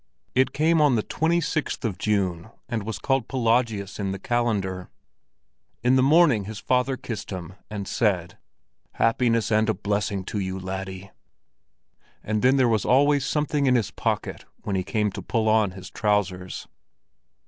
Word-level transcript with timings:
It 0.33 0.51
came 0.51 0.81
on 0.81 0.95
the 0.95 1.03
twenty 1.03 1.39
sixth 1.39 1.85
of 1.85 1.99
June 1.99 2.49
and 2.67 2.81
was 2.81 2.97
called 2.97 3.27
Pelagius 3.27 3.99
in 3.99 4.11
the 4.11 4.17
calendar. 4.17 4.89
In 5.83 5.95
the 5.95 6.01
morning 6.01 6.45
his 6.45 6.57
father 6.57 6.97
kissed 6.97 7.29
him 7.29 7.53
and 7.69 7.87
said: 7.87 8.39
"Happiness 8.93 9.51
and 9.51 9.69
a 9.69 9.75
blessing 9.75 10.23
to 10.23 10.39
you, 10.39 10.59
laddie!" 10.59 11.11
and 12.23 12.41
then 12.41 12.57
there 12.57 12.67
was 12.67 12.83
always 12.83 13.23
something 13.27 13.67
in 13.67 13.75
his 13.75 13.91
pocket 13.91 14.43
when 14.63 14.75
he 14.75 14.83
came 14.83 15.11
to 15.11 15.21
pull 15.21 15.47
on 15.47 15.73
his 15.73 15.91
trousers. 15.91 16.67